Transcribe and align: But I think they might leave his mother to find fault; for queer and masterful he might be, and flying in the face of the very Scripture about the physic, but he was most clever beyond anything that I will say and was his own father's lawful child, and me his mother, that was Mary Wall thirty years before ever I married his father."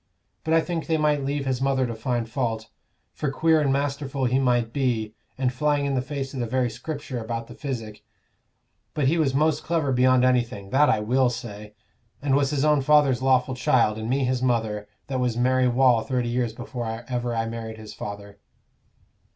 But 0.43 0.55
I 0.55 0.61
think 0.61 0.87
they 0.87 0.97
might 0.97 1.23
leave 1.23 1.45
his 1.45 1.61
mother 1.61 1.85
to 1.85 1.93
find 1.93 2.27
fault; 2.27 2.69
for 3.13 3.29
queer 3.29 3.61
and 3.61 3.71
masterful 3.71 4.25
he 4.25 4.39
might 4.39 4.73
be, 4.73 5.13
and 5.37 5.53
flying 5.53 5.85
in 5.85 5.93
the 5.93 6.01
face 6.01 6.33
of 6.33 6.39
the 6.39 6.47
very 6.47 6.71
Scripture 6.71 7.19
about 7.19 7.45
the 7.45 7.53
physic, 7.53 8.03
but 8.95 9.05
he 9.07 9.19
was 9.19 9.35
most 9.35 9.63
clever 9.63 9.91
beyond 9.91 10.25
anything 10.25 10.71
that 10.71 10.89
I 10.89 11.01
will 11.01 11.29
say 11.29 11.75
and 12.19 12.33
was 12.35 12.49
his 12.49 12.65
own 12.65 12.81
father's 12.81 13.21
lawful 13.21 13.53
child, 13.53 13.99
and 13.99 14.09
me 14.09 14.23
his 14.23 14.41
mother, 14.41 14.87
that 15.05 15.19
was 15.19 15.37
Mary 15.37 15.67
Wall 15.67 16.01
thirty 16.01 16.29
years 16.29 16.53
before 16.53 17.05
ever 17.07 17.35
I 17.35 17.45
married 17.45 17.77
his 17.77 17.93
father." 17.93 18.39